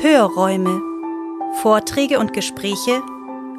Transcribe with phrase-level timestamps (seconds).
[0.00, 0.80] Hörräume.
[1.60, 3.02] Vorträge und Gespräche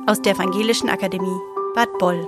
[0.07, 1.37] aus der Evangelischen Akademie
[1.75, 2.25] Bad Boll.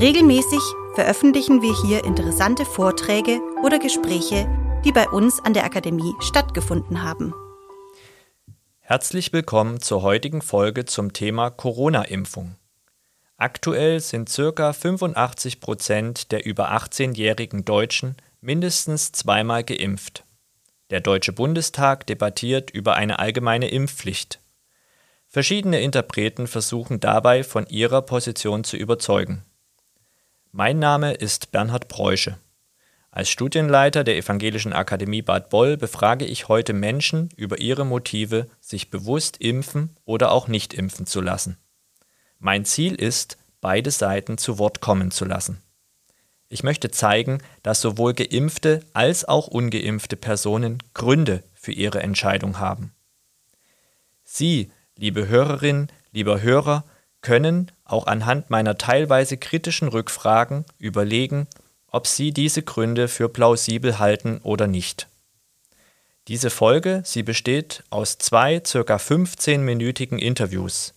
[0.00, 0.58] Regelmäßig
[0.96, 4.48] veröffentlichen wir hier interessante Vorträge oder Gespräche,
[4.84, 7.32] die bei uns an der Akademie stattgefunden haben.
[8.80, 12.56] Herzlich willkommen zur heutigen Folge zum Thema Corona-Impfung.
[13.36, 14.72] Aktuell sind ca.
[14.72, 20.24] 85 Prozent der über 18-jährigen Deutschen mindestens zweimal geimpft.
[20.90, 24.40] Der Deutsche Bundestag debattiert über eine allgemeine Impfpflicht.
[25.26, 29.44] Verschiedene Interpreten versuchen dabei von ihrer Position zu überzeugen.
[30.52, 32.38] Mein Name ist Bernhard Breusche.
[33.10, 38.90] Als Studienleiter der Evangelischen Akademie Bad Boll befrage ich heute Menschen über ihre Motive, sich
[38.90, 41.56] bewusst impfen oder auch nicht impfen zu lassen.
[42.38, 45.62] Mein Ziel ist, beide Seiten zu Wort kommen zu lassen.
[46.54, 52.92] Ich möchte zeigen, dass sowohl geimpfte als auch ungeimpfte Personen Gründe für ihre Entscheidung haben.
[54.22, 56.84] Sie, liebe Hörerinnen, lieber Hörer,
[57.22, 61.48] können auch anhand meiner teilweise kritischen Rückfragen überlegen,
[61.88, 65.08] ob Sie diese Gründe für plausibel halten oder nicht.
[66.28, 70.94] Diese Folge, sie besteht aus zwei circa 15-minütigen Interviews.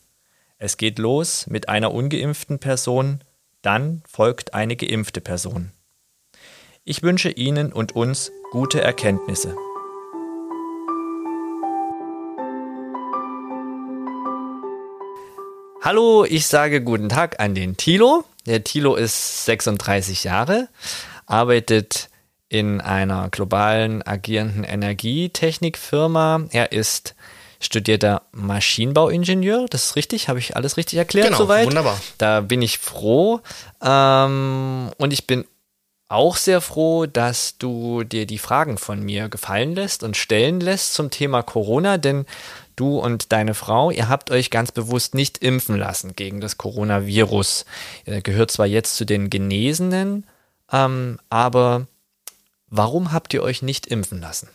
[0.59, 3.23] Es geht los mit einer ungeimpften Person,
[3.67, 5.73] dann folgt eine geimpfte Person.
[6.85, 9.53] Ich wünsche Ihnen und uns gute Erkenntnisse.
[15.81, 18.23] Hallo, ich sage guten Tag an den Thilo.
[18.45, 20.69] Der Thilo ist 36 Jahre,
[21.25, 22.09] arbeitet
[22.47, 26.45] in einer globalen agierenden Energietechnikfirma.
[26.51, 27.15] Er ist
[27.59, 29.65] studierter Maschinenbauingenieur.
[29.69, 31.65] Das ist richtig, habe ich alles richtig erklärt genau, soweit?
[31.65, 31.99] Wunderbar.
[32.17, 33.41] Da bin ich froh.
[33.81, 35.45] Ähm, und ich bin
[36.09, 40.93] auch sehr froh, dass du dir die Fragen von mir gefallen lässt und stellen lässt
[40.93, 42.25] zum Thema Corona, denn
[42.77, 47.65] du und deine Frau, ihr habt euch ganz bewusst nicht impfen lassen gegen das Coronavirus.
[48.05, 50.25] Ihr gehört zwar jetzt zu den Genesenen,
[50.71, 51.87] ähm, aber
[52.69, 54.47] warum habt ihr euch nicht impfen lassen?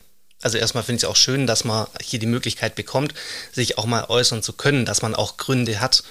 [0.42, 3.14] Also erstmal finde ich es auch schön, dass man hier die Möglichkeit bekommt,
[3.53, 6.03] sich auch mal äußern zu können, dass man auch Gründe hat,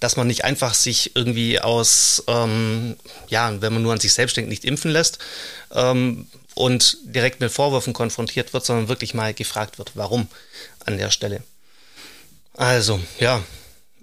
[0.00, 2.96] dass man nicht einfach sich irgendwie aus, ähm,
[3.28, 5.18] ja, wenn man nur an sich selbst denkt, nicht impfen lässt
[5.72, 10.28] ähm, und direkt mit Vorwürfen konfrontiert wird, sondern wirklich mal gefragt wird, warum
[10.86, 11.42] an der Stelle.
[12.54, 13.42] Also, ja,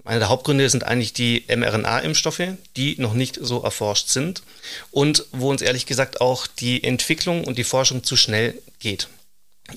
[0.05, 4.43] einer der Hauptgründe sind eigentlich die mRNA-Impfstoffe, die noch nicht so erforscht sind
[4.91, 9.07] und wo uns ehrlich gesagt auch die Entwicklung und die Forschung zu schnell geht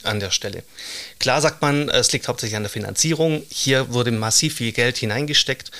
[0.03, 0.63] an der Stelle.
[1.19, 3.43] Klar sagt man, es liegt hauptsächlich an der Finanzierung.
[3.51, 5.71] Hier wurde massiv viel Geld hineingesteckt.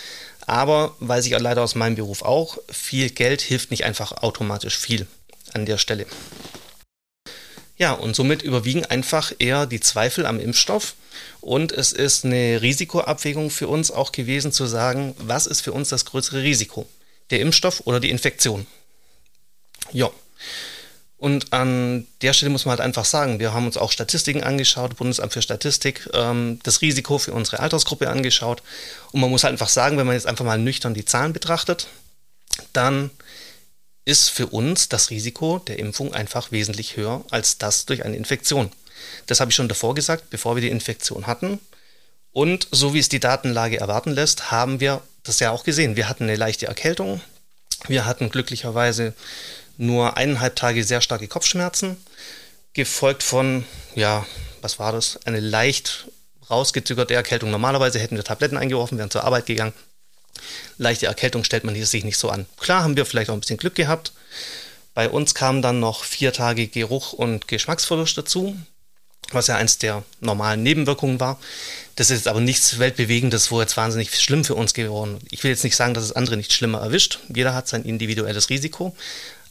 [0.47, 5.07] Aber weiß ich leider aus meinem Beruf auch, viel Geld hilft nicht einfach automatisch viel
[5.53, 6.07] an der Stelle.
[7.77, 10.95] Ja, und somit überwiegen einfach eher die Zweifel am Impfstoff.
[11.41, 15.89] Und es ist eine Risikoabwägung für uns auch gewesen zu sagen, was ist für uns
[15.89, 16.87] das größere Risiko?
[17.31, 18.67] Der Impfstoff oder die Infektion?
[19.93, 20.11] Ja.
[21.17, 24.97] Und an der Stelle muss man halt einfach sagen, wir haben uns auch Statistiken angeschaut,
[24.97, 28.63] Bundesamt für Statistik, ähm, das Risiko für unsere Altersgruppe angeschaut.
[29.13, 31.87] Und man muss halt einfach sagen, wenn man jetzt einfach mal nüchtern die Zahlen betrachtet,
[32.73, 33.11] dann
[34.05, 38.71] ist für uns das Risiko der Impfung einfach wesentlich höher als das durch eine Infektion.
[39.27, 41.59] Das habe ich schon davor gesagt, bevor wir die Infektion hatten.
[42.33, 45.97] Und so wie es die Datenlage erwarten lässt, haben wir das ja auch gesehen.
[45.97, 47.21] Wir hatten eine leichte Erkältung.
[47.87, 49.15] Wir hatten glücklicherweise
[49.77, 51.97] nur eineinhalb Tage sehr starke Kopfschmerzen,
[52.73, 53.65] gefolgt von,
[53.95, 54.27] ja,
[54.61, 55.19] was war das?
[55.25, 56.09] Eine leicht
[56.51, 57.51] rausgezögerte Erkältung.
[57.51, 59.73] Normalerweise hätten wir Tabletten eingeworfen, wären zur Arbeit gegangen.
[60.79, 62.47] Leichte Erkältung stellt man sich nicht so an.
[62.59, 64.13] Klar haben wir vielleicht auch ein bisschen Glück gehabt.
[64.95, 68.57] Bei uns kamen dann noch vier Tage Geruch und Geschmacksverlust dazu,
[69.33, 71.39] was ja eins der normalen Nebenwirkungen war.
[71.97, 75.19] Das ist aber nichts Weltbewegendes, wo jetzt wahnsinnig schlimm für uns geworden.
[75.31, 77.21] Ich will jetzt nicht sagen, dass es andere nicht schlimmer erwischt.
[77.35, 78.95] Jeder hat sein individuelles Risiko.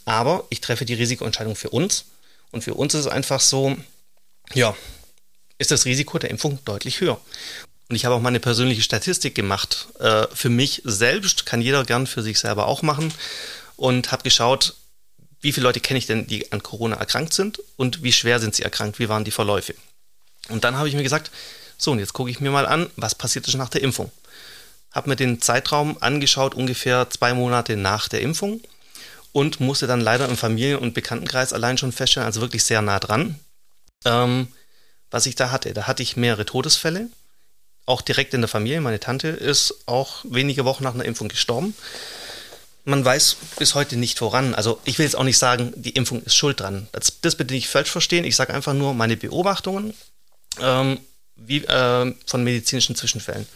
[0.05, 2.05] Aber ich treffe die Risikoentscheidung für uns.
[2.51, 3.75] Und für uns ist es einfach so,
[4.53, 4.75] ja,
[5.57, 7.19] ist das Risiko der Impfung deutlich höher.
[7.89, 9.87] Und ich habe auch mal eine persönliche Statistik gemacht.
[9.99, 13.13] Äh, für mich selbst kann jeder gern für sich selber auch machen.
[13.75, 14.75] Und habe geschaut,
[15.41, 18.55] wie viele Leute kenne ich denn, die an Corona erkrankt sind und wie schwer sind
[18.55, 19.75] sie erkrankt, wie waren die Verläufe.
[20.49, 21.31] Und dann habe ich mir gesagt,
[21.77, 24.11] so, und jetzt gucke ich mir mal an, was passiert ist nach der Impfung.
[24.91, 28.61] Habe mir den Zeitraum angeschaut, ungefähr zwei Monate nach der Impfung
[29.33, 32.99] und musste dann leider im Familien- und Bekanntenkreis allein schon feststellen, also wirklich sehr nah
[32.99, 33.39] dran,
[34.05, 34.47] ähm,
[35.11, 35.73] was ich da hatte.
[35.73, 37.09] Da hatte ich mehrere Todesfälle,
[37.85, 38.79] auch direkt in der Familie.
[38.79, 41.75] Meine Tante ist auch wenige Wochen nach einer Impfung gestorben.
[42.85, 44.55] Man weiß bis heute nicht voran.
[44.55, 46.87] Also ich will jetzt auch nicht sagen, die Impfung ist schuld dran.
[46.91, 48.25] Das, das bitte nicht falsch verstehen.
[48.25, 49.93] Ich sage einfach nur meine Beobachtungen.
[50.59, 50.99] Ähm,
[51.35, 53.47] wie, äh, von medizinischen Zwischenfällen.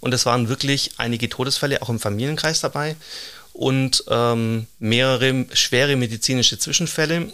[0.00, 2.96] Und es waren wirklich einige Todesfälle auch im Familienkreis dabei
[3.54, 7.32] und ähm, mehrere schwere medizinische Zwischenfälle,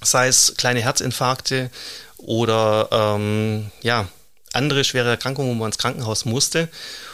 [0.00, 1.70] sei es kleine Herzinfarkte
[2.18, 4.08] oder ähm, ja,
[4.52, 6.68] andere schwere Erkrankungen, wo man ins Krankenhaus musste.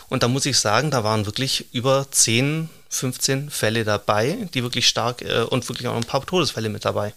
[0.08, 4.87] Und da muss ich sagen, da waren wirklich über 10, 15 Fälle dabei, die wirklich
[4.87, 7.14] stark äh, und wirklich auch ein paar Todesfälle mit dabei.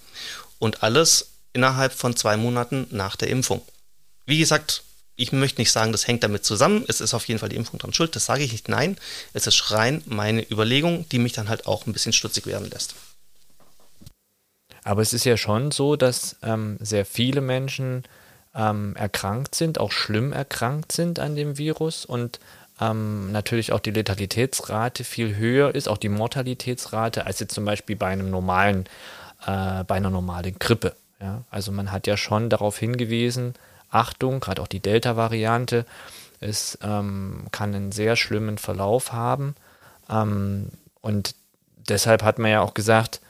[0.57, 3.61] Und alles innerhalb von zwei Monaten nach der Impfung.
[4.25, 4.83] Wie gesagt,
[5.15, 6.83] ich möchte nicht sagen, das hängt damit zusammen.
[6.87, 8.15] Es ist auf jeden Fall die Impfung dran schuld.
[8.15, 8.67] Das sage ich nicht.
[8.67, 8.97] Nein,
[9.33, 12.95] es ist rein meine Überlegung, die mich dann halt auch ein bisschen stutzig werden lässt.
[14.83, 18.03] Aber es ist ja schon so, dass ähm, sehr viele Menschen
[18.53, 22.39] ähm, erkrankt sind, auch schlimm erkrankt sind an dem Virus und
[22.79, 27.95] ähm, natürlich auch die Letalitätsrate viel höher ist, auch die Mortalitätsrate, als jetzt zum Beispiel
[27.95, 28.85] bei einem normalen,
[29.45, 30.95] äh, bei einer normalen Grippe.
[31.21, 31.43] Ja?
[31.49, 33.55] Also man hat ja schon darauf hingewiesen,
[33.95, 35.85] Achtung, gerade auch die Delta-Variante,
[36.39, 39.55] es ähm, kann einen sehr schlimmen Verlauf haben.
[40.09, 40.69] Ähm,
[41.01, 41.35] und
[41.89, 43.21] deshalb hat man ja auch gesagt,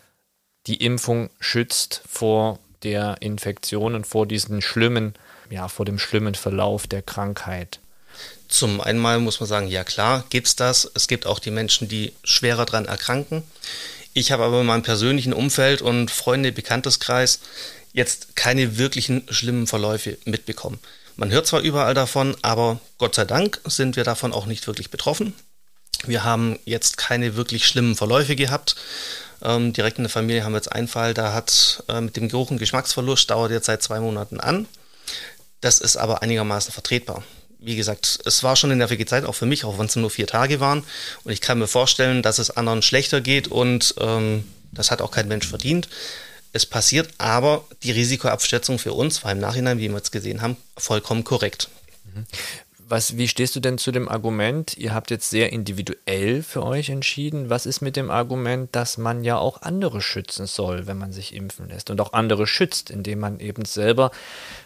[0.68, 5.14] die Impfung schützt vor der Infektion und vor diesen schlimmen,
[5.50, 7.80] ja, vor dem schlimmen Verlauf der Krankheit.
[8.48, 10.90] Zum einen muss man sagen, ja klar, gibt es das.
[10.94, 13.44] Es gibt auch die Menschen, die schwerer dran erkranken.
[14.14, 17.40] Ich habe aber in meinem persönlichen Umfeld und Freunde, Bekannteskreis
[17.96, 20.80] jetzt keine wirklichen schlimmen Verläufe mitbekommen.
[21.16, 24.92] Man hört zwar überall davon, aber Gott sei Dank sind wir davon auch nicht wirklich
[24.92, 25.34] betroffen.
[26.06, 28.76] Wir haben jetzt keine wirklich schlimmen Verläufe gehabt.
[29.42, 32.28] Ähm, direkt in der Familie haben wir jetzt einen Fall, da hat äh, mit dem
[32.28, 34.68] Geruch einen Geschmacksverlust, dauert jetzt seit zwei Monaten an.
[35.62, 37.24] Das ist aber einigermaßen vertretbar.
[37.60, 40.10] Wie gesagt, es war schon eine nervige Zeit, auch für mich, auch wenn es nur
[40.10, 40.84] vier Tage waren.
[41.24, 44.44] Und ich kann mir vorstellen, dass es anderen schlechter geht und ähm,
[44.74, 45.88] das hat auch kein Mensch verdient.
[46.56, 50.42] Es passiert aber die Risikoabschätzung für uns, vor allem im Nachhinein, wie wir jetzt gesehen
[50.42, 51.68] haben, vollkommen korrekt.
[52.88, 56.90] Was, wie stehst du denn zu dem Argument, ihr habt jetzt sehr individuell für euch
[56.90, 61.12] entschieden, was ist mit dem Argument, dass man ja auch andere schützen soll, wenn man
[61.12, 64.12] sich impfen lässt und auch andere schützt, indem man eben selber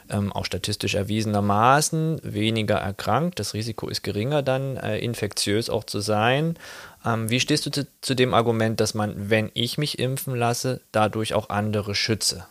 [0.10, 6.02] ähm, auch statistisch erwiesenermaßen weniger erkrankt, das Risiko ist geringer dann äh, infektiös auch zu
[6.02, 6.58] sein.
[7.06, 10.82] Ähm, wie stehst du zu, zu dem Argument, dass man, wenn ich mich impfen lasse,
[10.92, 12.46] dadurch auch andere schütze?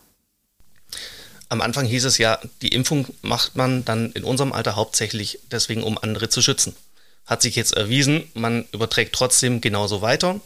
[1.49, 5.83] Am Anfang hieß es ja, die Impfung macht man dann in unserem Alter hauptsächlich deswegen,
[5.83, 6.77] um andere zu schützen.
[7.25, 10.41] Hat sich jetzt erwiesen, man überträgt trotzdem genauso weiter,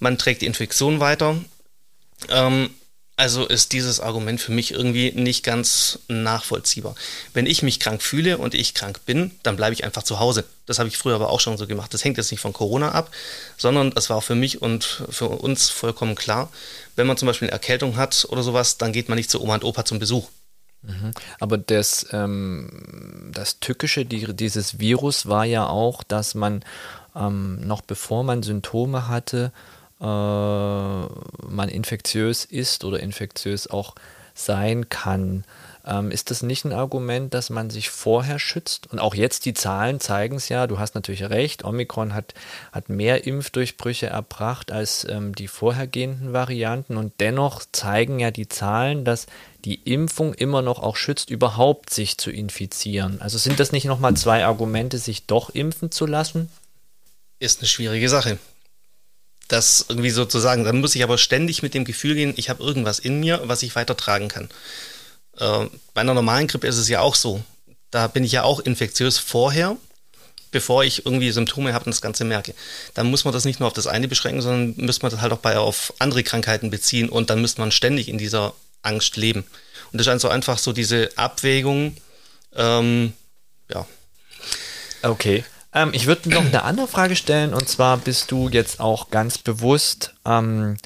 [0.00, 1.36] man trägt die Infektion weiter.
[2.28, 2.70] Ähm,
[3.16, 6.94] also ist dieses Argument für mich irgendwie nicht ganz nachvollziehbar.
[7.34, 10.44] Wenn ich mich krank fühle und ich krank bin, dann bleibe ich einfach zu Hause.
[10.66, 11.92] Das habe ich früher aber auch schon so gemacht.
[11.92, 13.10] Das hängt jetzt nicht von Corona ab,
[13.58, 16.50] sondern das war für mich und für uns vollkommen klar.
[16.96, 19.54] Wenn man zum Beispiel eine Erkältung hat oder sowas, dann geht man nicht zu Oma
[19.54, 20.28] und Opa zum Besuch.
[21.38, 26.64] Aber das, ähm, das Tückische die, dieses Virus war ja auch, dass man
[27.14, 29.52] ähm, noch bevor man Symptome hatte,
[30.00, 33.94] äh, man infektiös ist oder infektiös auch
[34.34, 35.44] sein kann.
[35.84, 38.92] Ähm, ist das nicht ein Argument, dass man sich vorher schützt?
[38.92, 42.34] Und auch jetzt die Zahlen zeigen es ja, du hast natürlich recht, Omikron hat,
[42.70, 49.04] hat mehr Impfdurchbrüche erbracht als ähm, die vorhergehenden Varianten und dennoch zeigen ja die Zahlen,
[49.04, 49.26] dass
[49.64, 53.20] die Impfung immer noch auch schützt, überhaupt sich zu infizieren.
[53.20, 56.48] Also sind das nicht nochmal zwei Argumente, sich doch impfen zu lassen?
[57.40, 58.38] Ist eine schwierige Sache.
[59.48, 63.00] Das irgendwie sozusagen, dann muss ich aber ständig mit dem Gefühl gehen, ich habe irgendwas
[63.00, 64.48] in mir, was ich weitertragen kann.
[65.38, 67.42] Äh, bei einer normalen Grippe ist es ja auch so.
[67.90, 69.76] Da bin ich ja auch infektiös vorher,
[70.50, 72.54] bevor ich irgendwie Symptome habe und das Ganze merke.
[72.94, 75.32] Dann muss man das nicht nur auf das eine beschränken, sondern müsste man das halt
[75.32, 79.44] auch bei, auf andere Krankheiten beziehen und dann müsste man ständig in dieser Angst leben.
[79.92, 81.96] Und das ist also einfach so diese Abwägung,
[82.54, 83.12] ähm,
[83.70, 83.86] ja.
[85.02, 85.44] Okay.
[85.74, 89.38] Ähm, ich würde noch eine andere Frage stellen und zwar bist du jetzt auch ganz
[89.38, 90.76] bewusst ähm,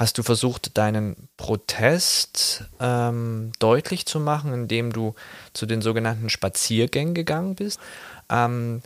[0.00, 5.14] hast du versucht, deinen Protest ähm, deutlich zu machen, indem du
[5.52, 7.78] zu den sogenannten Spaziergängen gegangen bist.
[8.30, 8.80] Ähm,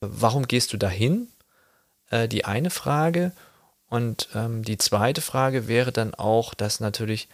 [0.00, 1.26] warum gehst du dahin?
[2.10, 3.32] Äh, die eine Frage.
[3.88, 7.28] Und ähm, die zweite Frage wäre dann auch, dass natürlich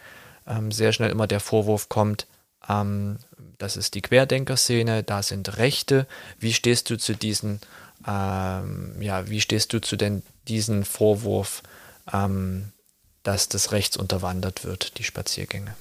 [0.47, 2.27] ähm, sehr schnell immer der Vorwurf kommt,
[2.71, 3.19] ähm,
[3.59, 6.07] das ist die Querdenkerszene, da sind Rechte.
[6.39, 7.61] Wie stehst du zu diesen,
[8.09, 11.63] ähm, ja, wie stehst du zu denn diesen Vorwurf?
[12.11, 12.73] Ähm,
[13.23, 15.75] dass das rechts unterwandert wird, die Spaziergänge?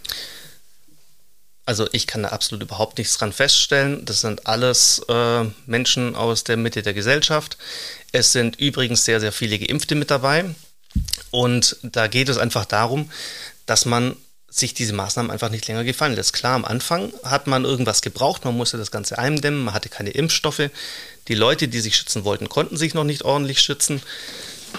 [1.66, 4.04] Also ich kann da absolut überhaupt nichts dran feststellen.
[4.04, 7.58] Das sind alles äh, Menschen aus der Mitte der Gesellschaft.
[8.12, 10.46] Es sind übrigens sehr, sehr viele Geimpfte mit dabei.
[11.30, 13.12] Und da geht es einfach darum,
[13.68, 14.16] dass man
[14.50, 16.34] sich diese Maßnahmen einfach nicht länger gefallen lässt.
[16.34, 20.10] Klar, am Anfang hat man irgendwas gebraucht, man musste das Ganze eindämmen, man hatte keine
[20.10, 20.72] Impfstoffe.
[21.28, 24.02] Die Leute, die sich schützen wollten, konnten sich noch nicht ordentlich schützen.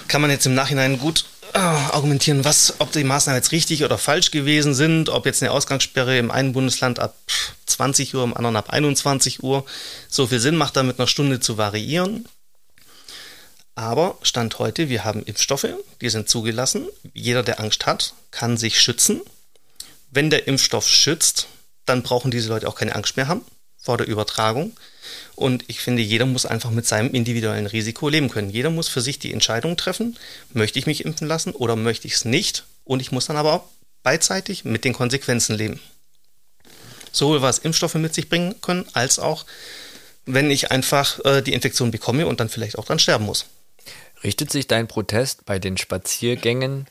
[0.09, 4.31] Kann man jetzt im Nachhinein gut argumentieren, was, ob die Maßnahmen jetzt richtig oder falsch
[4.31, 7.17] gewesen sind, ob jetzt eine Ausgangssperre im einen Bundesland ab
[7.67, 9.65] 20 Uhr, im anderen ab 21 Uhr
[10.09, 12.29] so viel Sinn macht, da mit einer Stunde zu variieren.
[13.75, 15.69] Aber Stand heute, wir haben Impfstoffe,
[16.01, 16.89] die sind zugelassen.
[17.15, 19.23] Jeder, der Angst hat, kann sich schützen
[20.11, 21.47] wenn der Impfstoff schützt,
[21.87, 23.45] dann brauchen diese Leute auch keine Angst mehr haben
[23.81, 24.77] vor der Übertragung.
[25.35, 28.51] Und ich finde, jeder muss einfach mit seinem individuellen Risiko leben können.
[28.51, 30.19] Jeder muss für sich die Entscheidung treffen,
[30.53, 32.65] möchte ich mich impfen lassen oder möchte ich es nicht.
[32.85, 33.65] Und ich muss dann aber auch
[34.03, 35.81] beidseitig mit den Konsequenzen leben.
[37.13, 39.45] Sowohl was Impfstoffe mit sich bringen können, als auch,
[40.27, 43.47] wenn ich einfach äh, die Infektion bekomme und dann vielleicht auch dran sterben muss.
[44.23, 46.87] Richtet sich dein Protest bei den Spaziergängen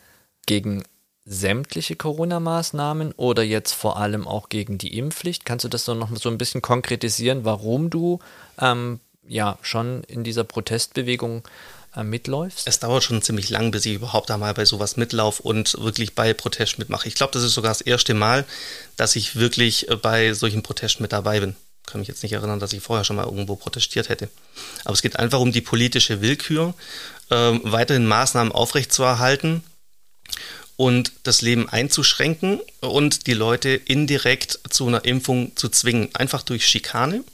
[0.46, 0.84] gegen
[1.29, 5.45] sämtliche Corona-Maßnahmen oder jetzt vor allem auch gegen die Impfpflicht?
[5.45, 8.19] Kannst du das so noch so ein bisschen konkretisieren, warum du
[8.59, 11.43] ähm, ja schon in dieser Protestbewegung
[11.95, 12.67] äh, mitläufst?
[12.67, 16.33] Es dauert schon ziemlich lang, bis ich überhaupt einmal bei sowas mitlaufe und wirklich bei
[16.33, 17.07] Protest mitmache.
[17.07, 18.43] Ich glaube, das ist sogar das erste Mal,
[18.98, 21.55] dass ich wirklich äh, bei solchen Protesten mit dabei bin.
[21.86, 24.29] Ich kann mich jetzt nicht erinnern, dass ich vorher schon mal irgendwo protestiert hätte.
[24.83, 26.74] Aber es geht einfach um die politische Willkür,
[27.29, 29.63] äh, weiterhin Maßnahmen aufrechtzuerhalten
[30.79, 36.65] und das Leben einzuschränken und die Leute indirekt zu einer Impfung zu zwingen, einfach durch
[36.65, 37.25] Schikane.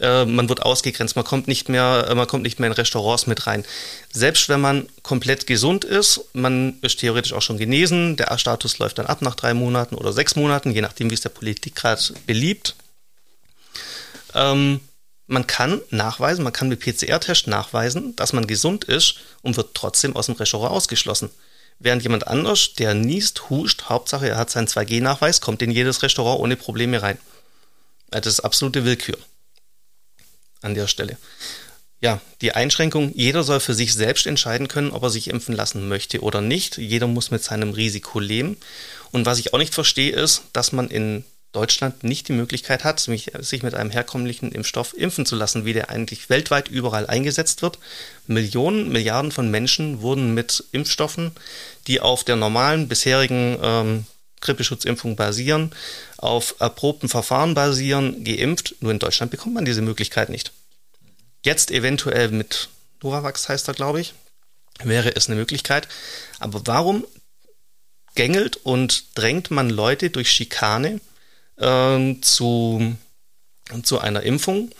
[0.00, 3.46] Äh, man wird ausgegrenzt, man kommt nicht mehr, man kommt nicht mehr in Restaurants mit
[3.46, 3.64] rein.
[4.10, 8.98] Selbst wenn man komplett gesund ist, man ist theoretisch auch schon genesen, der A-Status läuft
[8.98, 12.02] dann ab nach drei Monaten oder sechs Monaten, je nachdem, wie es der Politik gerade
[12.26, 12.74] beliebt.
[14.34, 14.80] Ähm,
[15.28, 20.16] man kann nachweisen, man kann mit PCR-Test nachweisen, dass man gesund ist und wird trotzdem
[20.16, 21.30] aus dem Restaurant ausgeschlossen.
[21.78, 26.40] Während jemand anders, der niest, huscht, Hauptsache er hat seinen 2G-Nachweis, kommt in jedes Restaurant
[26.40, 27.18] ohne Probleme rein.
[28.10, 29.18] Das ist absolute Willkür
[30.62, 31.18] an der Stelle.
[32.00, 35.88] Ja, die Einschränkung, jeder soll für sich selbst entscheiden können, ob er sich impfen lassen
[35.88, 36.76] möchte oder nicht.
[36.76, 38.56] Jeder muss mit seinem Risiko leben.
[39.12, 41.24] Und was ich auch nicht verstehe, ist, dass man in
[41.56, 45.88] Deutschland nicht die Möglichkeit hat, sich mit einem herkömmlichen Impfstoff impfen zu lassen, wie der
[45.88, 47.78] eigentlich weltweit überall eingesetzt wird.
[48.26, 51.32] Millionen, Milliarden von Menschen wurden mit Impfstoffen,
[51.86, 54.06] die auf der normalen bisherigen ähm,
[54.42, 55.72] Grippeschutzimpfung basieren,
[56.18, 58.74] auf erprobten Verfahren basieren, geimpft.
[58.80, 60.52] Nur in Deutschland bekommt man diese Möglichkeit nicht.
[61.42, 62.68] Jetzt eventuell mit
[63.02, 64.12] Novavax heißt er, glaube ich,
[64.84, 65.88] wäre es eine Möglichkeit.
[66.38, 67.06] Aber warum
[68.14, 71.00] gängelt und drängt man Leute durch Schikane
[71.58, 72.96] ähm, zu,
[73.82, 74.70] zu einer Impfung,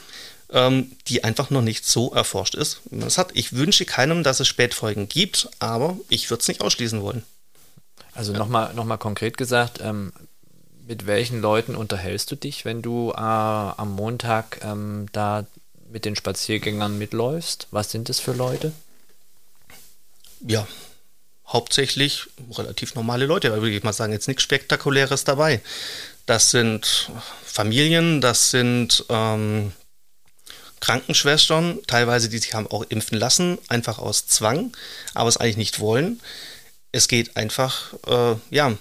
[0.51, 3.31] ähm, die einfach noch nicht so erforscht ist, es hat.
[3.35, 7.25] Ich wünsche keinem, dass es Spätfolgen gibt, aber ich würde es nicht ausschließen wollen.
[8.15, 8.39] Also ja.
[8.39, 10.13] nochmal noch mal konkret gesagt, ähm,
[10.87, 15.47] mit welchen Leuten unterhältst du dich, wenn du äh, am Montag ähm, da
[15.91, 17.67] mit den Spaziergängern mitläufst?
[17.71, 18.73] Was sind das für Leute?
[20.47, 20.67] Ja,
[21.49, 25.61] hauptsächlich relativ normale Leute, da würde ich mal sagen, jetzt nichts Spektakuläres dabei.
[26.27, 27.11] Das sind
[27.45, 29.73] Familien, das sind ähm,
[30.81, 34.73] Krankenschwestern, teilweise, die sich haben auch impfen lassen, einfach aus Zwang,
[35.15, 36.21] aber es eigentlich nicht wollen.
[36.93, 38.77] Es geht einfach, äh, ja,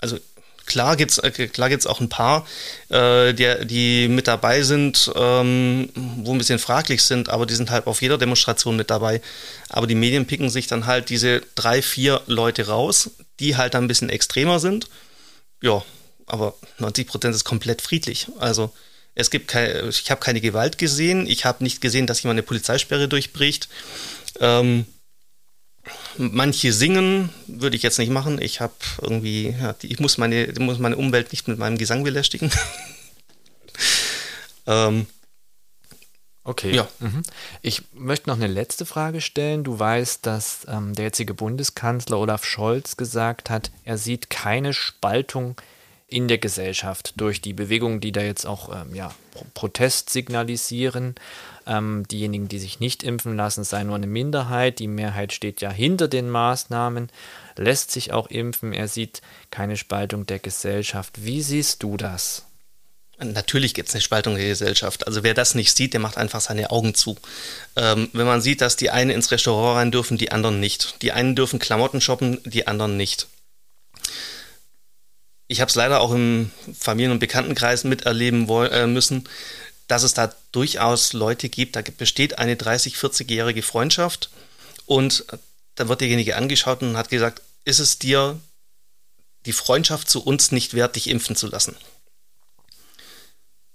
[0.00, 0.18] also
[0.66, 2.46] klar gibt es äh, klar gibt's auch ein paar,
[2.88, 7.70] äh, die, die mit dabei sind, ähm, wo ein bisschen fraglich sind, aber die sind
[7.70, 9.20] halt auf jeder Demonstration mit dabei.
[9.68, 13.10] Aber die Medien picken sich dann halt diese drei, vier Leute raus,
[13.42, 14.88] die halt ein bisschen extremer sind.
[15.60, 15.82] Ja,
[16.26, 18.28] aber 90 Prozent ist komplett friedlich.
[18.38, 18.72] Also
[19.14, 22.46] es gibt keine, ich habe keine Gewalt gesehen, ich habe nicht gesehen, dass jemand eine
[22.46, 23.68] Polizeisperre durchbricht.
[24.40, 24.86] Ähm,
[26.16, 28.40] manche singen, würde ich jetzt nicht machen.
[28.40, 32.50] Ich habe irgendwie, ja, ich muss meine, muss meine Umwelt nicht mit meinem Gesang belästigen.
[34.66, 35.06] ähm,
[36.44, 36.74] Okay.
[36.74, 36.88] Ja.
[36.98, 37.22] Mhm.
[37.62, 39.62] Ich möchte noch eine letzte Frage stellen.
[39.62, 45.56] Du weißt, dass ähm, der jetzige Bundeskanzler Olaf Scholz gesagt hat, er sieht keine Spaltung
[46.08, 49.14] in der Gesellschaft durch die Bewegungen, die da jetzt auch ähm, ja,
[49.54, 51.14] Protest signalisieren.
[51.64, 54.80] Ähm, diejenigen, die sich nicht impfen lassen, sei nur eine Minderheit.
[54.80, 57.08] Die Mehrheit steht ja hinter den Maßnahmen,
[57.56, 58.72] lässt sich auch impfen.
[58.72, 61.24] Er sieht keine Spaltung der Gesellschaft.
[61.24, 62.46] Wie siehst du das?
[63.18, 65.06] Natürlich gibt es eine Spaltung der Gesellschaft.
[65.06, 67.16] Also wer das nicht sieht, der macht einfach seine Augen zu.
[67.76, 71.00] Ähm, wenn man sieht, dass die einen ins Restaurant rein dürfen, die anderen nicht.
[71.02, 73.28] Die einen dürfen Klamotten shoppen, die anderen nicht.
[75.46, 79.28] Ich habe es leider auch im Familien- und Bekanntenkreis miterleben äh, müssen,
[79.86, 84.30] dass es da durchaus Leute gibt, da besteht eine 30-, 40-jährige Freundschaft
[84.86, 85.26] und
[85.74, 88.40] da wird derjenige angeschaut und hat gesagt, ist es dir
[89.44, 91.76] die Freundschaft zu uns nicht wert, dich impfen zu lassen.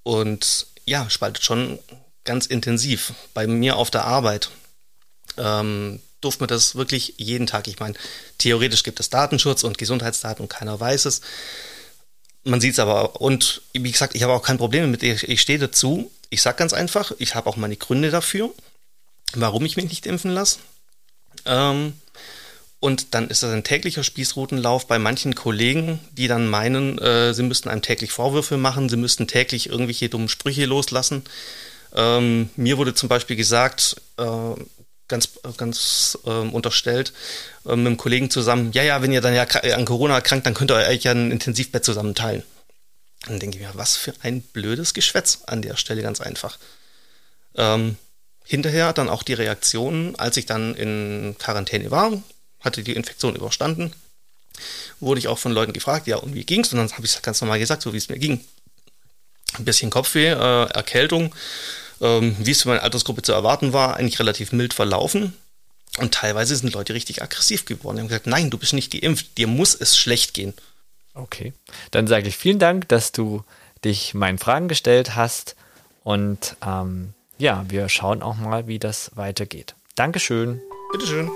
[0.07, 1.79] Und ja, spaltet schon
[2.23, 3.11] ganz intensiv.
[3.33, 4.51] Bei mir auf der Arbeit
[5.37, 7.67] ähm, durfte man das wirklich jeden Tag.
[7.67, 7.95] Ich meine,
[8.37, 11.19] theoretisch gibt es Datenschutz und Gesundheitsdaten und keiner weiß es.
[12.45, 15.41] Man sieht es aber, und wie gesagt, ich habe auch kein Problem mit, ich, ich
[15.41, 16.09] stehe dazu.
[16.29, 18.53] Ich sage ganz einfach, ich habe auch meine Gründe dafür,
[19.33, 20.59] warum ich mich nicht impfen lasse.
[21.43, 21.99] Ähm,
[22.79, 27.43] und dann ist das ein täglicher Spießrutenlauf bei manchen Kollegen, die dann meinen, äh, sie
[27.43, 31.23] müssten einem täglich Vorwürfe machen, sie müssten täglich irgendwelche dummen Sprüche loslassen.
[31.95, 34.53] Ähm, mir wurde zum Beispiel gesagt, äh,
[35.07, 37.13] ganz, ganz äh, unterstellt,
[37.65, 40.53] äh, mit einem Kollegen zusammen, ja, ja, wenn ihr dann ja an Corona erkrankt, dann
[40.53, 42.43] könnt ihr euch ja ein Intensivbett zusammen teilen.
[43.25, 46.59] Dann denke ich mir, was für ein blödes Geschwätz an der Stelle, ganz einfach.
[47.55, 47.97] Ähm,
[48.45, 52.11] hinterher dann auch die Reaktionen, als ich dann in Quarantäne war,
[52.67, 53.93] hatte die Infektion überstanden,
[54.99, 56.71] wurde ich auch von Leuten gefragt, ja, und wie ging's?
[56.71, 58.43] Und dann habe ich ganz normal gesagt, so wie es mir ging.
[59.57, 61.33] Ein bisschen Kopfweh, äh, Erkältung,
[62.01, 65.33] ähm, wie es für meine Altersgruppe zu erwarten war, eigentlich relativ mild verlaufen.
[65.99, 67.97] Und teilweise sind Leute richtig aggressiv geworden.
[67.97, 70.53] Die haben gesagt, nein, du bist nicht geimpft, dir muss es schlecht gehen.
[71.13, 71.53] Okay,
[71.91, 73.43] dann sage ich vielen Dank, dass du
[73.83, 75.55] dich meinen Fragen gestellt hast.
[76.03, 79.75] Und ähm, ja, wir schauen auch mal, wie das weitergeht.
[79.95, 80.61] Dankeschön.
[80.91, 81.29] Bitteschön.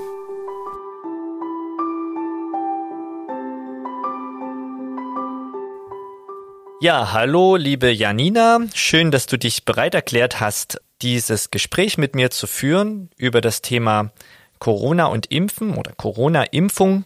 [6.83, 8.57] Ja, hallo, liebe Janina.
[8.73, 13.61] Schön, dass du dich bereit erklärt hast, dieses Gespräch mit mir zu führen über das
[13.61, 14.09] Thema
[14.57, 17.05] Corona und Impfen oder Corona-Impfung.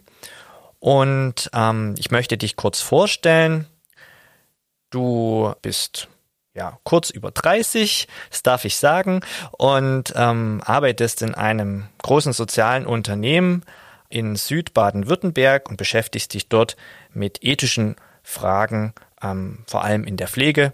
[0.78, 3.66] Und ähm, ich möchte dich kurz vorstellen.
[4.88, 6.08] Du bist
[6.54, 9.20] ja kurz über 30, das darf ich sagen,
[9.58, 13.62] und ähm, arbeitest in einem großen sozialen Unternehmen
[14.08, 16.78] in Südbaden-Württemberg und beschäftigst dich dort
[17.12, 20.72] mit ethischen Fragen ähm, vor allem in der Pflege.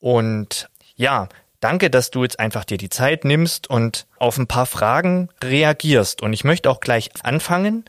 [0.00, 1.28] Und ja,
[1.60, 6.22] danke, dass du jetzt einfach dir die Zeit nimmst und auf ein paar Fragen reagierst.
[6.22, 7.84] Und ich möchte auch gleich anfangen.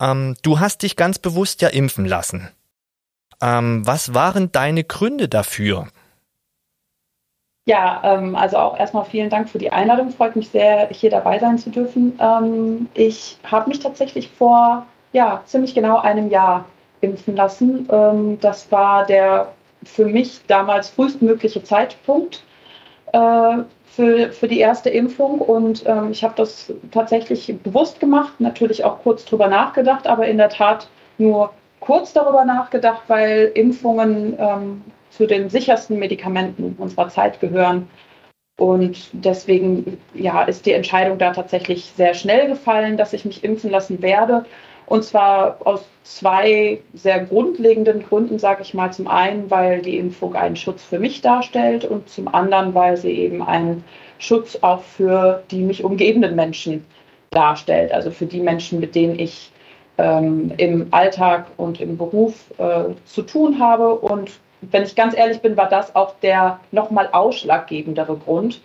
[0.00, 2.50] Ähm, du hast dich ganz bewusst ja impfen lassen.
[3.40, 5.88] Ähm, was waren deine Gründe dafür?
[7.64, 10.10] Ja, ähm, also auch erstmal vielen Dank für die Einladung.
[10.10, 12.18] Freut mich sehr, hier dabei sein zu dürfen.
[12.20, 16.64] Ähm, ich habe mich tatsächlich vor ja, ziemlich genau einem Jahr
[17.02, 17.88] impfen lassen.
[17.90, 19.52] Ähm, das war der
[19.84, 22.42] für mich damals frühestmögliche Zeitpunkt
[23.12, 25.40] äh, für, für die erste Impfung.
[25.40, 30.38] Und ähm, ich habe das tatsächlich bewusst gemacht, natürlich auch kurz drüber nachgedacht, aber in
[30.38, 30.88] der Tat
[31.18, 37.88] nur kurz darüber nachgedacht, weil Impfungen ähm, zu den sichersten Medikamenten unserer Zeit gehören.
[38.58, 43.70] Und deswegen ja, ist die Entscheidung da tatsächlich sehr schnell gefallen, dass ich mich impfen
[43.70, 44.44] lassen werde.
[44.92, 48.92] Und zwar aus zwei sehr grundlegenden Gründen, sage ich mal.
[48.92, 53.10] Zum einen, weil die Impfung einen Schutz für mich darstellt und zum anderen, weil sie
[53.12, 53.84] eben einen
[54.18, 56.84] Schutz auch für die mich umgebenden Menschen
[57.30, 57.90] darstellt.
[57.90, 59.50] Also für die Menschen, mit denen ich
[59.96, 63.94] ähm, im Alltag und im Beruf äh, zu tun habe.
[63.94, 68.60] Und wenn ich ganz ehrlich bin, war das auch der nochmal ausschlaggebendere Grund.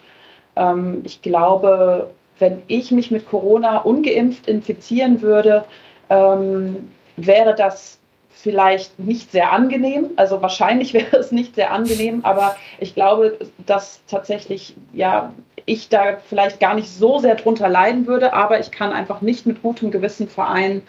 [0.58, 5.64] Ähm, ich glaube, wenn ich mich mit Corona ungeimpft infizieren würde,
[6.10, 10.12] ähm, wäre das vielleicht nicht sehr angenehm.
[10.16, 15.34] Also wahrscheinlich wäre es nicht sehr angenehm, aber ich glaube, dass tatsächlich ja
[15.66, 19.46] ich da vielleicht gar nicht so sehr drunter leiden würde, aber ich kann einfach nicht
[19.46, 20.82] mit gutem Gewissen vereinen,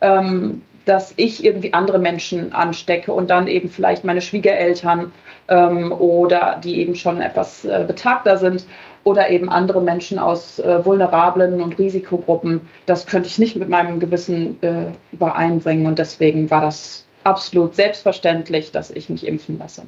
[0.00, 5.12] ähm, dass ich irgendwie andere Menschen anstecke und dann eben vielleicht meine Schwiegereltern
[5.48, 8.64] ähm, oder die eben schon etwas äh, betagter sind
[9.06, 12.62] oder eben andere Menschen aus äh, vulnerablen und Risikogruppen.
[12.86, 18.72] Das könnte ich nicht mit meinem Gewissen äh, übereinbringen und deswegen war das absolut selbstverständlich,
[18.72, 19.82] dass ich mich impfen lasse.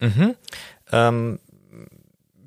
[0.00, 0.34] Mhm.
[0.90, 1.38] Ähm,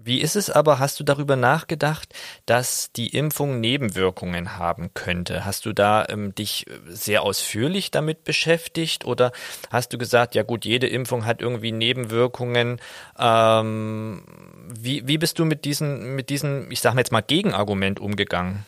[0.10, 2.15] wie ist es aber, hast du darüber nachgedacht,
[2.48, 5.45] dass die Impfung Nebenwirkungen haben könnte?
[5.45, 9.32] Hast du da ähm, dich sehr ausführlich damit beschäftigt oder
[9.69, 12.82] hast du gesagt, ja gut, jede Impfung hat irgendwie Nebenwirkungen?
[13.19, 14.24] Ähm,
[14.67, 18.65] wie, wie bist du mit diesen, mit diesen, ich sage jetzt mal, Gegenargument umgegangen?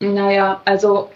[0.00, 1.10] Naja, also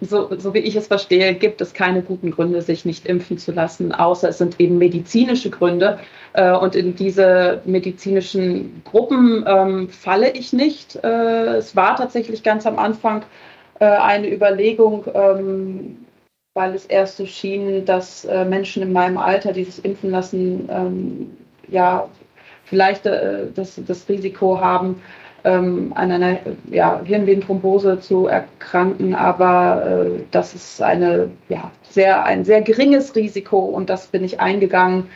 [0.00, 3.52] so, so wie ich es verstehe, gibt es keine guten Gründe, sich nicht impfen zu
[3.52, 5.98] lassen, außer es sind eben medizinische Gründe.
[6.32, 10.96] Äh, und in diese medizinischen Gruppen ähm, falle ich nicht.
[11.04, 13.22] Äh, es war tatsächlich ganz am Anfang
[13.80, 16.06] äh, eine Überlegung, ähm,
[16.54, 21.36] weil es erst so schien, dass äh, Menschen in meinem Alter dieses Impfen lassen, ähm,
[21.68, 22.08] ja,
[22.64, 25.02] vielleicht äh, das, das Risiko haben,
[25.44, 26.38] ähm, an einer
[26.70, 33.58] ja, Hirnvenenthrombose zu erkranken, aber äh, das ist eine, ja, sehr, ein sehr geringes Risiko
[33.58, 35.08] und das bin ich eingegangen,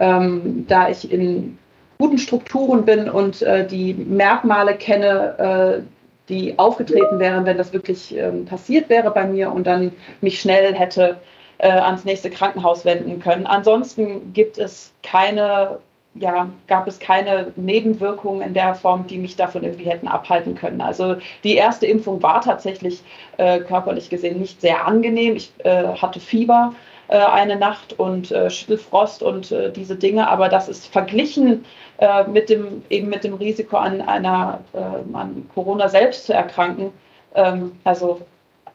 [0.00, 1.58] ähm, da ich in
[1.98, 5.82] guten Strukturen bin und äh, die Merkmale kenne, äh,
[6.28, 10.74] die aufgetreten wären, wenn das wirklich ähm, passiert wäre bei mir und dann mich schnell
[10.74, 11.16] hätte
[11.58, 13.46] äh, ans nächste Krankenhaus wenden können.
[13.46, 15.78] Ansonsten gibt es keine
[16.20, 20.80] ja, gab es keine Nebenwirkungen in der Form, die mich davon irgendwie hätten abhalten können.
[20.80, 23.02] Also die erste Impfung war tatsächlich
[23.36, 25.36] äh, körperlich gesehen nicht sehr angenehm.
[25.36, 26.74] Ich äh, hatte Fieber
[27.08, 31.64] äh, eine Nacht und äh, Schüttelfrost und äh, diese Dinge, aber das ist verglichen
[31.98, 36.92] äh, mit dem eben mit dem Risiko an einer an Corona selbst zu erkranken.
[37.34, 38.20] Ähm, also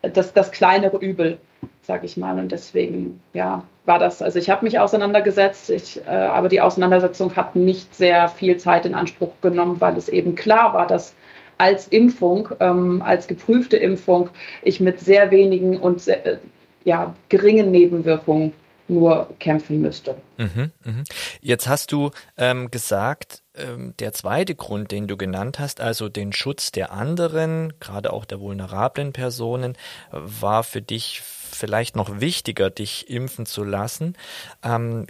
[0.02, 1.38] das, das kleinere Übel,
[1.82, 2.38] sage ich mal.
[2.38, 7.36] Und deswegen, ja, war das, also ich habe mich auseinandergesetzt, ich, äh, aber die Auseinandersetzung
[7.36, 11.14] hat nicht sehr viel Zeit in Anspruch genommen, weil es eben klar war, dass
[11.58, 14.30] als Impfung, ähm, als geprüfte Impfung,
[14.62, 16.38] ich mit sehr wenigen und sehr, äh,
[16.86, 18.54] ja, geringen Nebenwirkungen
[18.88, 20.16] nur kämpfen müsste.
[20.38, 21.04] Mhm, mh.
[21.42, 26.34] Jetzt hast du ähm, gesagt, ähm, der zweite Grund, den du genannt hast, also den
[26.34, 29.78] Schutz der anderen, gerade auch der vulnerablen Personen,
[30.12, 31.22] war für dich
[31.56, 34.16] vielleicht noch wichtiger, dich impfen zu lassen.
[34.64, 35.08] Ähm,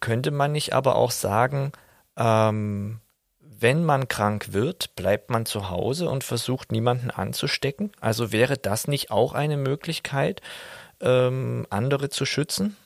[0.00, 1.72] könnte man nicht aber auch sagen,
[2.16, 3.00] ähm,
[3.40, 7.90] wenn man krank wird, bleibt man zu Hause und versucht niemanden anzustecken?
[8.00, 10.40] Also wäre das nicht auch eine Möglichkeit,
[11.00, 12.76] ähm, andere zu schützen?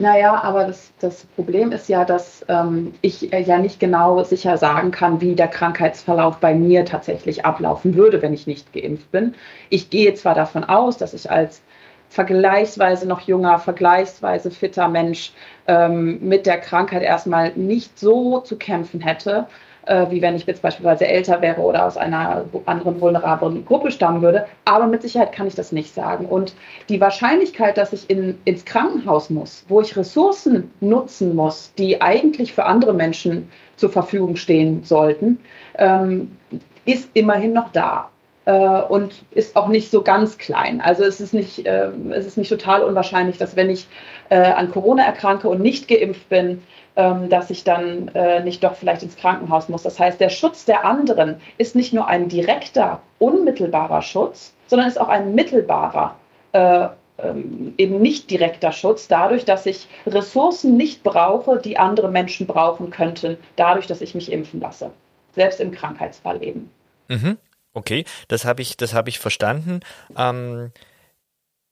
[0.00, 4.56] Naja, aber das, das Problem ist ja, dass ähm, ich äh, ja nicht genau sicher
[4.56, 9.34] sagen kann, wie der Krankheitsverlauf bei mir tatsächlich ablaufen würde, wenn ich nicht geimpft bin.
[9.70, 11.62] Ich gehe zwar davon aus, dass ich als
[12.08, 15.32] vergleichsweise noch junger, vergleichsweise fitter Mensch
[15.66, 19.46] ähm, mit der Krankheit erstmal nicht so zu kämpfen hätte,
[19.86, 24.22] äh, wie wenn ich jetzt beispielsweise älter wäre oder aus einer anderen vulnerablen Gruppe stammen
[24.22, 24.46] würde.
[24.64, 26.26] Aber mit Sicherheit kann ich das nicht sagen.
[26.26, 26.54] Und
[26.88, 32.54] die Wahrscheinlichkeit, dass ich in, ins Krankenhaus muss, wo ich Ressourcen nutzen muss, die eigentlich
[32.54, 35.38] für andere Menschen zur Verfügung stehen sollten,
[35.76, 36.36] ähm,
[36.84, 38.08] ist immerhin noch da
[38.48, 40.80] äh, und ist auch nicht so ganz klein.
[40.80, 43.86] Also es ist nicht, äh, es ist nicht total unwahrscheinlich, dass wenn ich
[44.30, 46.62] äh, an Corona erkranke und nicht geimpft bin,
[46.96, 49.82] ähm, dass ich dann äh, nicht doch vielleicht ins Krankenhaus muss.
[49.82, 54.98] Das heißt, der Schutz der anderen ist nicht nur ein direkter, unmittelbarer Schutz, sondern ist
[54.98, 56.16] auch ein mittelbarer,
[56.52, 62.46] äh, ähm, eben nicht direkter Schutz, dadurch, dass ich Ressourcen nicht brauche, die andere Menschen
[62.46, 64.90] brauchen könnten, dadurch, dass ich mich impfen lasse.
[65.34, 66.70] Selbst im Krankheitsfall eben.
[67.08, 67.36] Mhm.
[67.72, 69.80] Okay, das habe ich, das ich verstanden.
[70.16, 70.72] Ähm,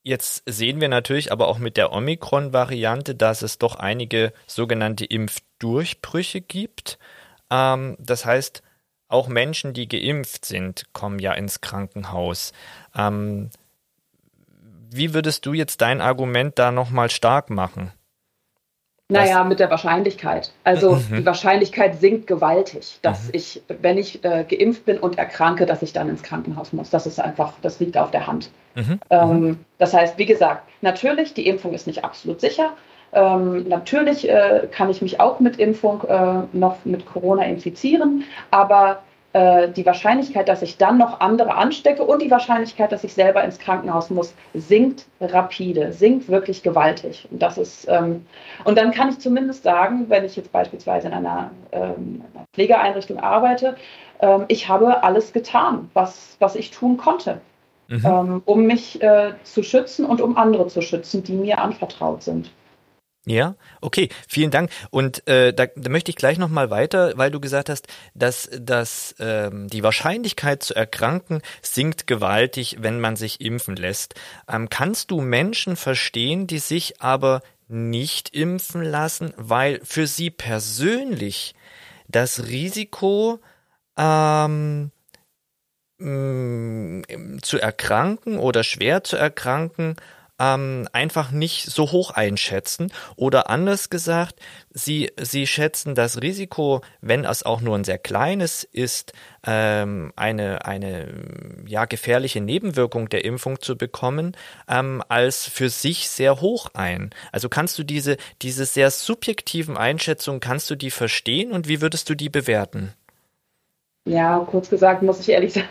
[0.06, 6.40] Jetzt sehen wir natürlich aber auch mit der Omikron-Variante, dass es doch einige sogenannte Impfdurchbrüche
[6.40, 7.00] gibt.
[7.50, 8.62] Ähm, das heißt,
[9.08, 12.52] auch Menschen, die geimpft sind, kommen ja ins Krankenhaus.
[12.94, 13.50] Ähm,
[14.92, 17.92] wie würdest du jetzt dein Argument da nochmal stark machen?
[19.08, 20.52] Naja, mit der Wahrscheinlichkeit.
[20.64, 21.18] Also mhm.
[21.18, 23.30] die Wahrscheinlichkeit sinkt gewaltig, dass mhm.
[23.34, 26.90] ich, wenn ich äh, geimpft bin und erkranke, dass ich dann ins Krankenhaus muss.
[26.90, 28.50] Das ist einfach, das liegt auf der Hand.
[28.74, 28.98] Mhm.
[29.10, 32.72] Ähm, das heißt, wie gesagt, natürlich, die Impfung ist nicht absolut sicher.
[33.12, 39.02] Ähm, natürlich äh, kann ich mich auch mit Impfung äh, noch mit Corona infizieren, aber
[39.36, 43.44] äh, die Wahrscheinlichkeit, dass ich dann noch andere anstecke und die Wahrscheinlichkeit, dass ich selber
[43.44, 47.28] ins Krankenhaus muss, sinkt rapide, sinkt wirklich gewaltig.
[47.30, 48.24] Und das ist, ähm,
[48.64, 53.20] und dann kann ich zumindest sagen, wenn ich jetzt beispielsweise in einer, ähm, einer Pflegeeinrichtung
[53.20, 53.76] arbeite,
[54.20, 57.42] ähm, ich habe alles getan, was, was ich tun konnte.
[57.88, 58.06] Mhm.
[58.06, 62.50] Ähm, um mich äh, zu schützen und um andere zu schützen, die mir anvertraut sind.
[63.28, 64.70] Ja, okay, vielen Dank.
[64.90, 69.16] Und äh, da, da möchte ich gleich nochmal weiter, weil du gesagt hast, dass, dass
[69.18, 74.14] ähm, die Wahrscheinlichkeit zu erkranken sinkt gewaltig, wenn man sich impfen lässt.
[74.48, 81.56] Ähm, kannst du Menschen verstehen, die sich aber nicht impfen lassen, weil für sie persönlich
[82.06, 83.40] das Risiko
[83.98, 84.92] ähm,
[85.98, 89.96] zu erkranken oder schwer zu erkranken
[90.38, 94.36] ähm, einfach nicht so hoch einschätzen oder anders gesagt,
[94.70, 99.12] sie, sie schätzen das Risiko, wenn es auch nur ein sehr kleines ist,
[99.46, 101.08] ähm, eine, eine
[101.66, 104.36] ja, gefährliche Nebenwirkung der Impfung zu bekommen,
[104.68, 107.10] ähm, als für sich sehr hoch ein.
[107.32, 112.10] Also kannst du diese, diese sehr subjektiven Einschätzungen, kannst du die verstehen und wie würdest
[112.10, 112.92] du die bewerten?
[114.06, 115.62] Ja, kurz gesagt muss ich ehrlich,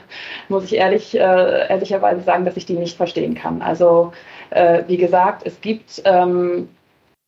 [0.50, 3.62] muss ich ehrlich, äh, ehrlicherweise sagen, dass ich die nicht verstehen kann.
[3.62, 4.12] Also
[4.50, 6.67] äh, wie gesagt, es gibt, ähm,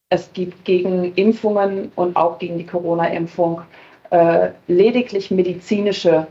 [0.10, 3.62] es gibt gegen Impfungen und auch gegen die Corona-Impfung
[4.10, 6.28] äh, lediglich medizinische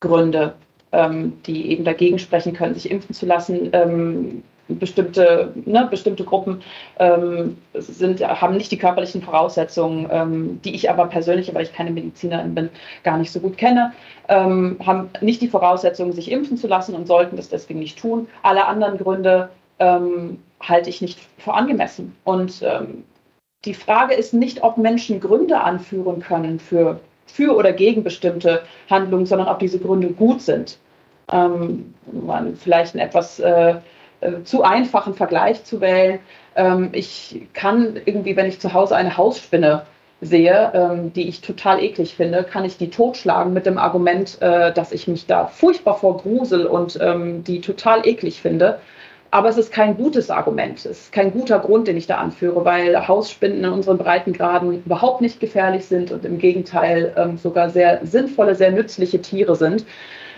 [0.00, 0.54] Gründe,
[0.92, 3.70] ähm, die eben dagegen sprechen können, sich impfen zu lassen.
[3.74, 6.62] Ähm, bestimmte, ne, bestimmte Gruppen
[6.98, 11.90] ähm, sind, haben nicht die körperlichen Voraussetzungen, ähm, die ich aber persönlich, weil ich keine
[11.90, 12.70] Medizinerin bin,
[13.02, 13.92] gar nicht so gut kenne,
[14.28, 18.28] ähm, haben nicht die Voraussetzungen, sich impfen zu lassen und sollten das deswegen nicht tun.
[18.42, 22.16] Alle anderen Gründe ähm, halte ich nicht für angemessen.
[22.24, 23.04] Und ähm,
[23.64, 29.26] die Frage ist nicht, ob Menschen Gründe anführen können für, für oder gegen bestimmte Handlungen,
[29.26, 30.78] sondern ob diese Gründe gut sind.
[31.32, 31.94] Ähm,
[32.56, 33.76] vielleicht ein etwas äh,
[34.44, 36.20] zu einfachen Vergleich zu wählen.
[36.56, 39.82] Ähm, ich kann irgendwie, wenn ich zu Hause eine Hausspinne
[40.20, 44.72] sehe, ähm, die ich total eklig finde, kann ich die totschlagen mit dem Argument, äh,
[44.72, 48.78] dass ich mich da furchtbar vor grusel und ähm, die total eklig finde.
[49.30, 52.64] Aber es ist kein gutes Argument, es ist kein guter Grund, den ich da anführe,
[52.64, 58.54] weil Hausspinnen in unseren Breitengraden überhaupt nicht gefährlich sind und im Gegenteil sogar sehr sinnvolle,
[58.54, 59.84] sehr nützliche Tiere sind.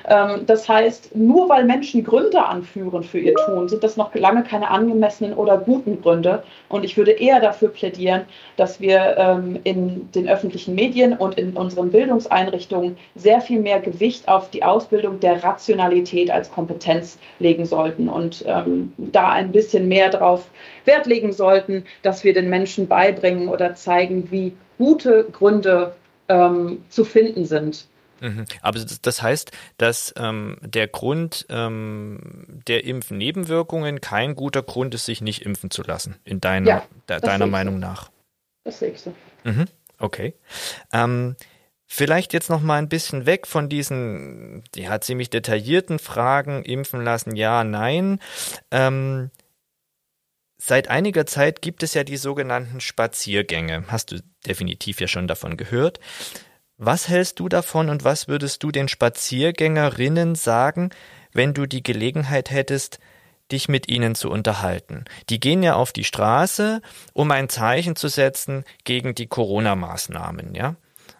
[0.08, 4.44] Ähm, das heißt, nur weil Menschen Gründe anführen für ihr Tun, sind das noch lange
[4.44, 6.42] keine angemessenen oder guten Gründe.
[6.68, 8.22] Und ich würde eher dafür plädieren,
[8.56, 14.28] dass wir ähm, in den öffentlichen Medien und in unseren Bildungseinrichtungen sehr viel mehr Gewicht
[14.28, 20.10] auf die Ausbildung der Rationalität als Kompetenz legen sollten und ähm, da ein bisschen mehr
[20.10, 20.48] darauf
[20.84, 25.94] Wert legen sollten, dass wir den Menschen beibringen oder zeigen, wie gute Gründe
[26.88, 27.86] zu finden sind.
[28.20, 28.46] Mhm.
[28.62, 35.20] Aber das heißt, dass ähm, der Grund ähm, der Impfnebenwirkungen kein guter Grund ist, sich
[35.20, 37.80] nicht impfen zu lassen, in deiner, ja, de, deiner Meinung so.
[37.80, 38.10] nach.
[38.64, 39.14] Das sehe ich so.
[39.44, 39.66] Mhm.
[39.98, 40.34] Okay.
[40.92, 41.36] Ähm,
[41.86, 47.36] vielleicht jetzt noch mal ein bisschen weg von diesen ja, ziemlich detaillierten Fragen, impfen lassen,
[47.36, 48.20] ja, nein.
[48.70, 49.30] Ähm,
[50.58, 53.84] Seit einiger Zeit gibt es ja die sogenannten Spaziergänge.
[53.88, 56.00] Hast du definitiv ja schon davon gehört.
[56.78, 60.90] Was hältst du davon und was würdest du den Spaziergängerinnen sagen,
[61.32, 62.98] wenn du die Gelegenheit hättest,
[63.50, 65.06] dich mit ihnen zu unterhalten?
[65.30, 66.82] Die gehen ja auf die Straße,
[67.14, 70.74] um ein Zeichen zu setzen gegen die Corona-Maßnahmen, ja?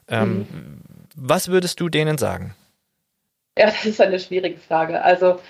[0.09, 0.81] Ähm, mhm.
[1.14, 2.55] Was würdest du denen sagen?
[3.59, 5.03] Ja, das ist eine schwierige Frage.
[5.03, 5.40] Also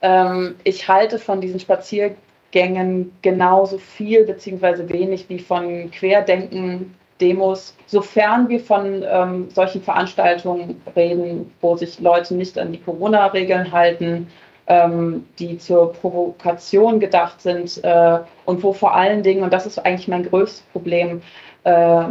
[0.00, 8.48] ähm, ich halte von diesen Spaziergängen genauso viel beziehungsweise wenig wie von Querdenken Demos, sofern
[8.48, 14.26] wir von ähm, solchen Veranstaltungen reden, wo sich Leute nicht an die Corona-Regeln halten,
[14.66, 19.78] ähm, die zur Provokation gedacht sind äh, und wo vor allen Dingen, und das ist
[19.78, 21.22] eigentlich mein größtes Problem,
[21.64, 22.04] äh,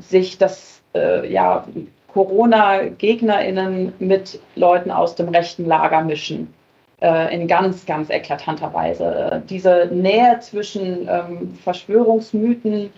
[0.00, 1.66] sich das äh, ja,
[2.12, 6.54] Corona-GegnerInnen mit Leuten aus dem rechten Lager mischen
[7.00, 9.42] äh, in ganz, ganz eklatanter Weise.
[9.48, 12.90] Diese Nähe zwischen ähm, Verschwörungsmythen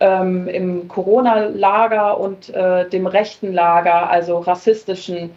[0.00, 5.30] ähm, im Corona-Lager und äh, dem rechten Lager, also rassistischen,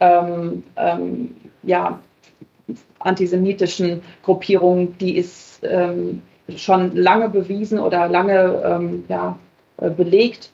[0.00, 2.00] ähm, ähm, ja,
[2.98, 6.22] antisemitischen Gruppierungen, die ist ähm,
[6.56, 9.38] schon lange bewiesen oder lange ähm, ja,
[9.78, 10.50] äh, belegt.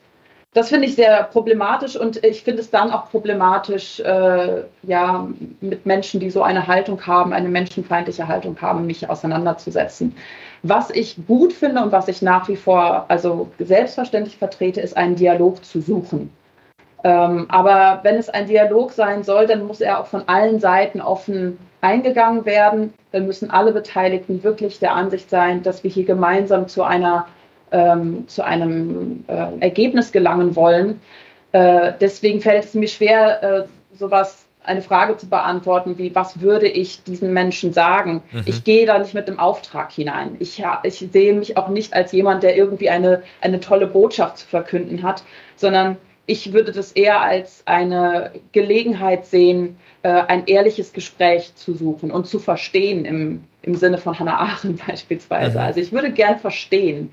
[0.53, 5.27] Das finde ich sehr problematisch und ich finde es dann auch problematisch, äh, ja,
[5.61, 10.15] mit Menschen, die so eine Haltung haben, eine menschenfeindliche Haltung haben, mich auseinanderzusetzen.
[10.63, 15.15] Was ich gut finde und was ich nach wie vor also selbstverständlich vertrete, ist einen
[15.15, 16.31] Dialog zu suchen.
[17.03, 20.99] Ähm, aber wenn es ein Dialog sein soll, dann muss er auch von allen Seiten
[20.99, 22.93] offen eingegangen werden.
[23.11, 27.27] Dann müssen alle Beteiligten wirklich der Ansicht sein, dass wir hier gemeinsam zu einer
[27.71, 30.99] ähm, zu einem äh, Ergebnis gelangen wollen.
[31.51, 33.63] Äh, deswegen fällt es mir schwer, äh,
[33.95, 38.21] sowas eine Frage zu beantworten, wie was würde ich diesen Menschen sagen?
[38.31, 38.43] Mhm.
[38.45, 40.35] Ich gehe da nicht mit dem Auftrag hinein.
[40.39, 44.47] Ich, ich sehe mich auch nicht als jemand, der irgendwie eine, eine tolle Botschaft zu
[44.47, 45.23] verkünden hat,
[45.55, 52.11] sondern ich würde das eher als eine Gelegenheit sehen, äh, ein ehrliches Gespräch zu suchen
[52.11, 55.57] und zu verstehen im, im Sinne von Hannah Arendt beispielsweise.
[55.57, 55.65] Mhm.
[55.65, 57.11] Also ich würde gern verstehen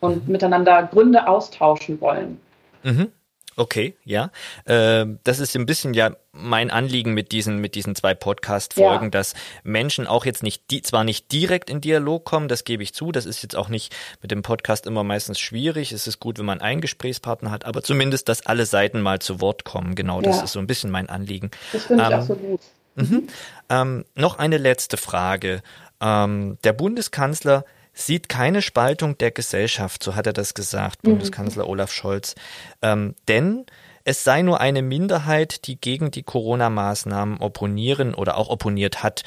[0.00, 0.32] und mhm.
[0.32, 2.40] miteinander Gründe austauschen wollen.
[2.82, 3.12] Mhm.
[3.56, 4.30] Okay, ja.
[4.64, 9.10] Äh, das ist ein bisschen ja mein Anliegen mit diesen, mit diesen zwei Podcast-Folgen, ja.
[9.10, 9.34] dass
[9.64, 13.12] Menschen auch jetzt nicht, die, zwar nicht direkt in Dialog kommen, das gebe ich zu,
[13.12, 15.92] das ist jetzt auch nicht mit dem Podcast immer meistens schwierig.
[15.92, 19.40] Es ist gut, wenn man einen Gesprächspartner hat, aber zumindest, dass alle Seiten mal zu
[19.40, 19.94] Wort kommen.
[19.94, 20.44] Genau, das ja.
[20.44, 21.50] ist so ein bisschen mein Anliegen.
[21.72, 22.60] Das finde ich ähm, auch so gut.
[22.94, 23.28] Mhm.
[23.68, 25.62] Ähm, noch eine letzte Frage.
[26.00, 31.10] Ähm, der Bundeskanzler sieht keine Spaltung der Gesellschaft, so hat er das gesagt, mhm.
[31.10, 32.34] Bundeskanzler Olaf Scholz.
[32.82, 33.66] Ähm, denn
[34.04, 39.22] es sei nur eine Minderheit, die gegen die Corona-Maßnahmen opponieren oder auch opponiert hat.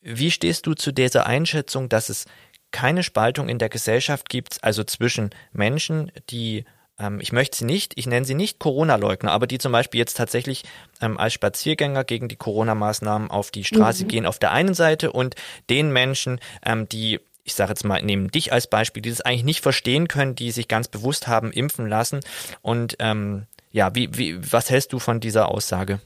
[0.00, 2.26] Wie stehst du zu dieser Einschätzung, dass es
[2.70, 6.64] keine Spaltung in der Gesellschaft gibt, also zwischen Menschen, die
[6.98, 10.16] ähm, ich möchte sie nicht, ich nenne sie nicht Corona-Leugner, aber die zum Beispiel jetzt
[10.16, 10.64] tatsächlich
[11.00, 14.08] ähm, als Spaziergänger gegen die Corona-Maßnahmen auf die Straße mhm.
[14.08, 15.34] gehen auf der einen Seite und
[15.68, 19.44] den Menschen, ähm, die ich sage jetzt mal, nehmen dich als Beispiel, die das eigentlich
[19.44, 22.20] nicht verstehen können, die sich ganz bewusst haben impfen lassen.
[22.60, 26.00] Und ähm, ja, wie, wie, was hältst du von dieser Aussage?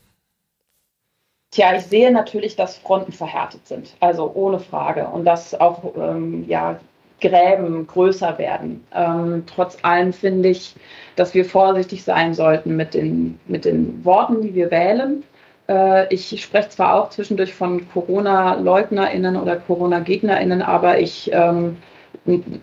[1.51, 5.07] Tja, ich sehe natürlich, dass Fronten verhärtet sind, also ohne Frage.
[5.07, 6.79] Und dass auch ähm, ja,
[7.21, 8.85] Gräben größer werden.
[8.95, 10.75] Ähm, trotz allem finde ich,
[11.17, 15.25] dass wir vorsichtig sein sollten mit den, mit den Worten, die wir wählen.
[15.71, 21.77] Äh, ich spreche zwar auch zwischendurch von Corona-LeugnerInnen oder Corona-GegnerInnen, aber ich, ähm,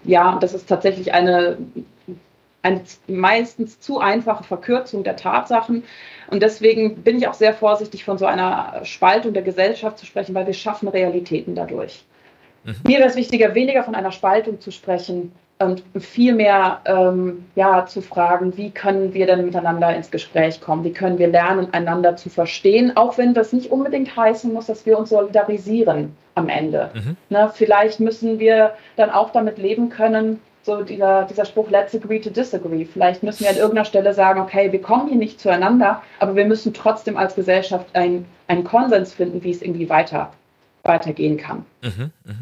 [0.03, 1.57] ja, das ist tatsächlich eine,
[2.61, 5.83] eine meistens zu einfache Verkürzung der Tatsachen.
[6.29, 10.35] Und deswegen bin ich auch sehr vorsichtig, von so einer Spaltung der Gesellschaft zu sprechen,
[10.35, 12.03] weil wir schaffen Realitäten dadurch.
[12.65, 12.75] Mhm.
[12.85, 17.85] Mir wäre es wichtiger, weniger von einer Spaltung zu sprechen und viel mehr ähm, ja,
[17.85, 20.83] zu fragen, wie können wir denn miteinander ins Gespräch kommen?
[20.83, 22.95] Wie können wir lernen, einander zu verstehen?
[22.95, 26.91] Auch wenn das nicht unbedingt heißen muss, dass wir uns solidarisieren am Ende.
[26.93, 27.17] Mhm.
[27.29, 32.19] Ne, vielleicht müssen wir dann auch damit leben können, so dieser, dieser Spruch, let's agree
[32.19, 32.85] to disagree.
[32.85, 36.45] Vielleicht müssen wir an irgendeiner Stelle sagen, okay, wir kommen hier nicht zueinander, aber wir
[36.45, 40.31] müssen trotzdem als Gesellschaft ein, einen Konsens finden, wie es irgendwie weiter,
[40.83, 41.65] weitergehen kann.
[41.81, 42.33] Mhm, mh.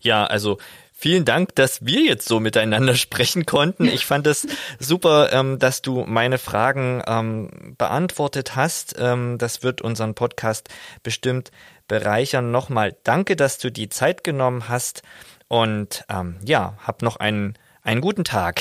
[0.00, 0.58] Ja, also
[1.00, 3.84] Vielen Dank, dass wir jetzt so miteinander sprechen konnten.
[3.84, 4.48] Ich fand es
[4.80, 8.96] super, ähm, dass du meine Fragen ähm, beantwortet hast.
[8.98, 10.68] Ähm, das wird unseren Podcast
[11.04, 11.52] bestimmt
[11.86, 12.50] bereichern.
[12.50, 15.04] Nochmal danke, dass du die Zeit genommen hast.
[15.46, 18.60] Und ähm, ja, hab noch einen, einen guten Tag.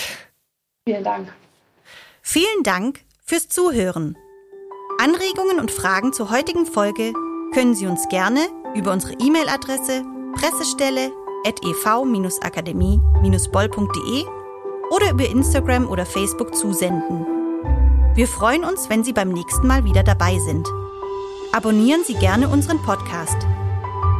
[0.86, 1.34] Vielen Dank.
[2.22, 4.16] Vielen Dank fürs Zuhören.
[5.02, 7.14] Anregungen und Fragen zur heutigen Folge
[7.56, 10.04] können Sie uns gerne über unsere E-Mail-Adresse
[10.36, 11.12] Pressestelle
[11.44, 14.26] ev-akademie-boll.de
[14.90, 17.26] oder über Instagram oder Facebook zusenden.
[18.16, 20.68] Wir freuen uns, wenn Sie beim nächsten Mal wieder dabei sind.
[21.52, 23.38] Abonnieren Sie gerne unseren Podcast.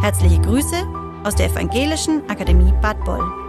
[0.02, 0.76] Herzliche Grüße
[1.24, 3.47] aus der Evangelischen Akademie Bad Boll.